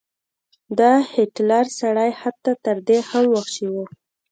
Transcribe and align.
دا 0.79 0.91
هټلر 1.13 1.65
سړی 1.79 2.09
حتی 2.21 2.53
تر 2.65 2.77
دې 2.87 2.97
هم 3.09 3.25
وحشي 3.33 3.67
و. 3.71 3.75